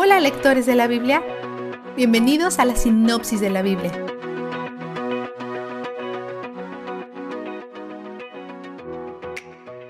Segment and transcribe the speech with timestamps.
[0.00, 1.24] Hola lectores de la Biblia,
[1.96, 3.90] bienvenidos a la sinopsis de la Biblia.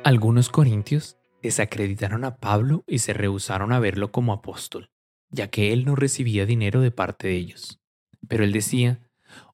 [0.04, 4.90] Algunos corintios desacreditaron a Pablo y se rehusaron a verlo como apóstol,
[5.28, 7.78] ya que él no recibía dinero de parte de ellos.
[8.26, 9.02] Pero él decía,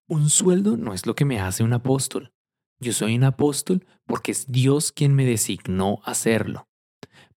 [0.07, 2.33] un sueldo no es lo que me hace un apóstol.
[2.79, 6.69] Yo soy un apóstol porque es Dios quien me designó hacerlo.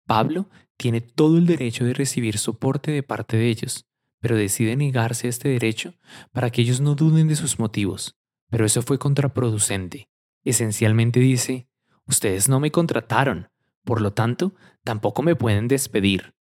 [0.06, 3.86] Pablo tiene todo el derecho de recibir soporte de parte de ellos,
[4.20, 5.96] pero decide negarse este derecho
[6.32, 8.16] para que ellos no duden de sus motivos.
[8.50, 10.10] Pero eso fue contraproducente.
[10.44, 11.68] Esencialmente dice,
[12.06, 13.50] ustedes no me contrataron,
[13.84, 16.36] por lo tanto, tampoco me pueden despedir.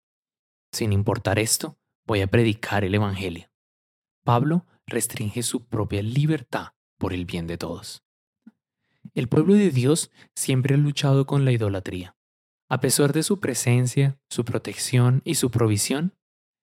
[0.72, 3.48] Sin importar esto, voy a predicar el Evangelio.
[4.24, 8.02] Pablo restringe su propia libertad por el bien de todos.
[9.14, 12.13] El pueblo de Dios siempre ha luchado con la idolatría.
[12.74, 16.12] A pesar de su presencia, su protección y su provisión,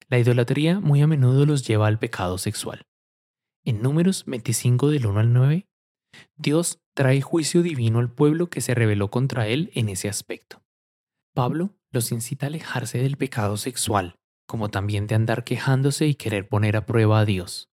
[0.09, 2.85] la idolatría muy a menudo los lleva al pecado sexual.
[3.63, 5.69] En Números 25 del 1 al 9,
[6.35, 10.61] Dios trae juicio divino al pueblo que se rebeló contra él en ese aspecto.
[11.33, 16.49] Pablo los incita a alejarse del pecado sexual, como también de andar quejándose y querer
[16.49, 17.69] poner a prueba a Dios.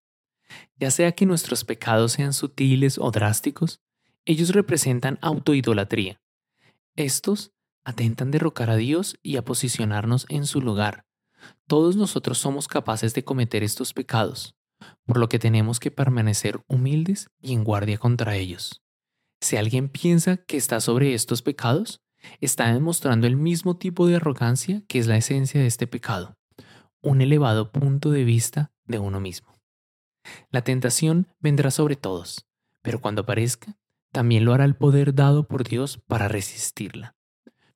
[0.77, 3.81] Ya sea que nuestros pecados sean sutiles o drásticos,
[4.25, 6.21] ellos representan autoidolatría.
[6.95, 7.53] Estos
[7.89, 11.07] atentan derrocar a Dios y a posicionarnos en su lugar.
[11.67, 14.55] Todos nosotros somos capaces de cometer estos pecados,
[15.07, 18.83] por lo que tenemos que permanecer humildes y en guardia contra ellos.
[19.41, 22.03] Si alguien piensa que está sobre estos pecados,
[22.43, 26.37] está demostrando el mismo tipo de arrogancia que es la esencia de este pecado,
[27.01, 29.55] un elevado punto de vista de uno mismo.
[30.51, 32.47] La tentación vendrá sobre todos,
[32.83, 33.79] pero cuando aparezca,
[34.13, 37.18] también lo hará el poder dado por Dios para resistirla.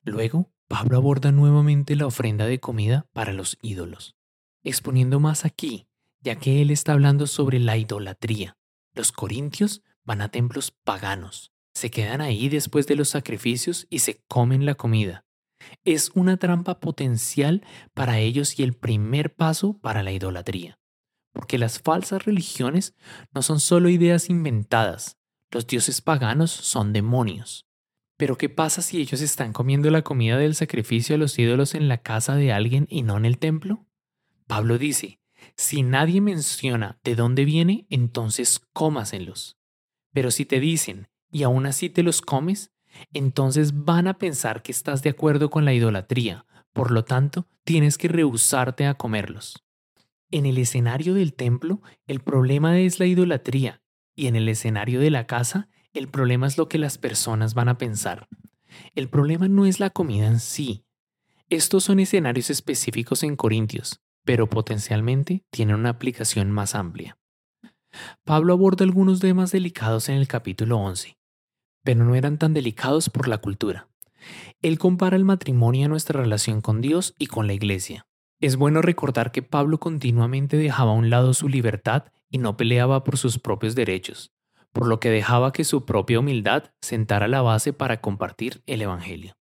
[0.03, 4.15] Luego, Pablo aborda nuevamente la ofrenda de comida para los ídolos,
[4.63, 5.87] exponiendo más aquí,
[6.21, 8.57] ya que él está hablando sobre la idolatría.
[8.93, 14.21] Los corintios van a templos paganos, se quedan ahí después de los sacrificios y se
[14.27, 15.25] comen la comida.
[15.85, 20.79] Es una trampa potencial para ellos y el primer paso para la idolatría.
[21.31, 22.93] Porque las falsas religiones
[23.33, 25.17] no son solo ideas inventadas,
[25.49, 27.65] los dioses paganos son demonios.
[28.17, 31.87] Pero ¿qué pasa si ellos están comiendo la comida del sacrificio a los ídolos en
[31.87, 33.85] la casa de alguien y no en el templo?
[34.47, 35.19] Pablo dice,
[35.55, 39.57] si nadie menciona de dónde viene, entonces cómasenlos.
[40.13, 42.71] Pero si te dicen, y aún así te los comes,
[43.13, 47.97] entonces van a pensar que estás de acuerdo con la idolatría, por lo tanto, tienes
[47.97, 49.63] que rehusarte a comerlos.
[50.31, 53.81] En el escenario del templo, el problema es la idolatría,
[54.15, 57.69] y en el escenario de la casa, el problema es lo que las personas van
[57.69, 58.27] a pensar.
[58.95, 60.85] El problema no es la comida en sí.
[61.49, 67.17] Estos son escenarios específicos en Corintios, pero potencialmente tienen una aplicación más amplia.
[68.23, 71.17] Pablo aborda algunos temas delicados en el capítulo 11,
[71.83, 73.87] pero no eran tan delicados por la cultura.
[74.61, 78.07] Él compara el matrimonio a nuestra relación con Dios y con la iglesia.
[78.39, 83.03] Es bueno recordar que Pablo continuamente dejaba a un lado su libertad y no peleaba
[83.03, 84.31] por sus propios derechos,
[84.73, 89.37] por lo que dejaba que su propia humildad sentara la base para compartir el Evangelio.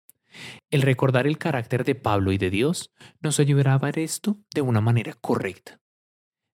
[0.70, 4.62] El recordar el carácter de Pablo y de Dios nos ayudará a ver esto de
[4.62, 5.80] una manera correcta.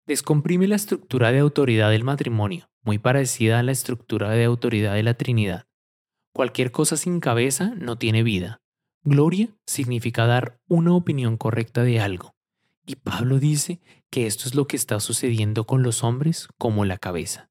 [0.05, 5.03] Descomprime la estructura de autoridad del matrimonio, muy parecida a la estructura de autoridad de
[5.03, 5.65] la Trinidad.
[6.33, 8.61] Cualquier cosa sin cabeza no tiene vida.
[9.03, 12.35] Gloria significa dar una opinión correcta de algo.
[12.85, 13.81] Y Pablo dice
[14.11, 17.49] que esto es lo que está sucediendo con los hombres como la cabeza.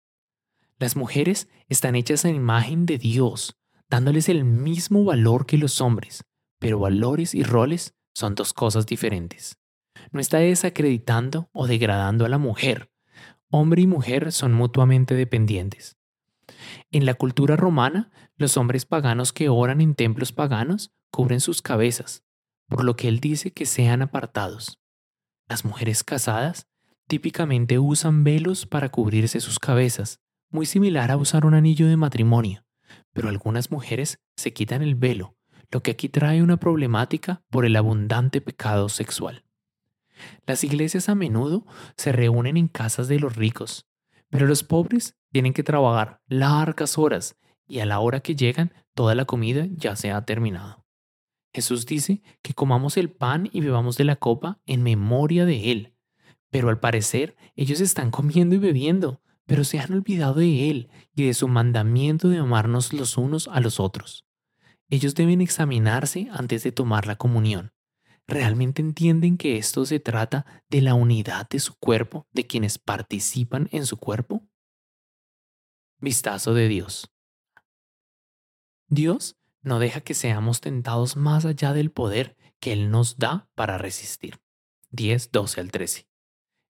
[0.85, 3.57] Las mujeres están hechas a imagen de Dios,
[3.89, 6.25] dándoles el mismo valor que los hombres,
[6.59, 9.57] pero valores y roles son dos cosas diferentes.
[10.11, 12.91] No está desacreditando o degradando a la mujer.
[13.51, 15.97] Hombre y mujer son mutuamente dependientes.
[16.91, 22.25] En la cultura romana, los hombres paganos que oran en templos paganos cubren sus cabezas,
[22.69, 24.83] por lo que él dice que sean apartados.
[25.49, 26.67] Las mujeres casadas
[27.09, 30.21] típicamente usan velos para cubrirse sus cabezas,
[30.55, 32.65] muy similar a usar un anillo de matrimonio,
[33.13, 35.37] pero algunas mujeres se quitan el velo,
[35.73, 39.45] lo que aquí trae una problemática por el abundante pecado sexual.
[40.47, 41.67] Las iglesias a menudo
[41.97, 43.89] se reúnen en casas de los ricos,
[44.31, 47.37] pero los pobres tienen que trabajar largas horas
[47.67, 50.87] y a la hora que llegan toda la comida ya se ha terminado.
[51.53, 55.97] Jesús dice que comamos el pan y bebamos de la copa en memoria de Él,
[56.51, 61.27] pero al parecer ellos están comiendo y bebiendo pero se han olvidado de Él y
[61.27, 64.25] de su mandamiento de amarnos los unos a los otros.
[64.89, 67.75] Ellos deben examinarse antes de tomar la comunión.
[68.27, 73.69] ¿realmente entienden que esto se trata de la unidad de su cuerpo, de quienes participan
[73.73, 74.47] en su cuerpo?
[75.99, 77.11] Vistazo de Dios.
[78.89, 83.79] Dios no deja que seamos tentados más allá del poder que Él nos da para
[83.79, 84.41] resistir.
[84.91, 86.09] 10, 12 al 13.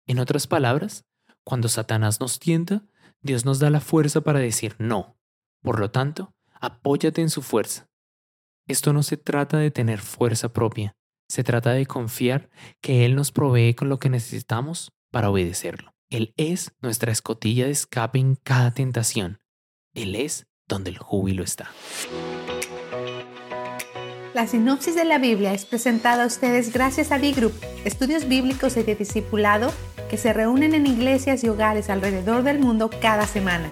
[0.05, 1.05] En otras palabras,
[1.43, 2.83] cuando Satanás nos tienta,
[3.21, 5.17] Dios nos da la fuerza para decir no.
[5.61, 7.87] Por lo tanto, apóyate en su fuerza.
[8.67, 10.95] Esto no se trata de tener fuerza propia,
[11.27, 12.49] se trata de confiar
[12.81, 15.93] que Él nos provee con lo que necesitamos para obedecerlo.
[16.09, 19.39] Él es nuestra escotilla de escape en cada tentación.
[19.93, 21.71] Él es donde el júbilo está.
[24.33, 27.53] La sinopsis de la Biblia es presentada a ustedes gracias a B-Group,
[27.85, 29.71] estudios bíblicos y de discipulado
[30.09, 33.71] que se reúnen en iglesias y hogares alrededor del mundo cada semana.